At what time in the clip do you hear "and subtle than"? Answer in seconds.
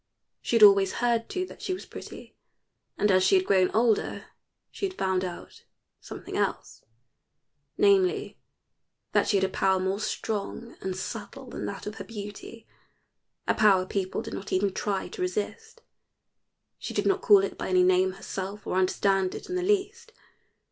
10.81-11.67